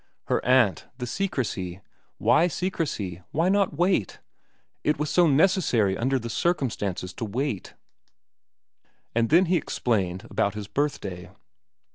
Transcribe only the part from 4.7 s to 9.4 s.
it was so necessary under the circumstances to wait. And